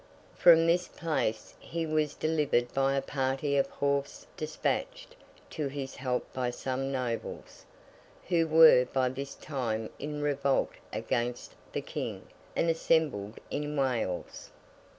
[0.33, 5.15] From this place he was delivered by a party of horse despatched
[5.51, 7.67] to his help by some nobles,
[8.27, 12.25] who were by this time in revolt against the King,
[12.55, 14.49] and assembled in Wales.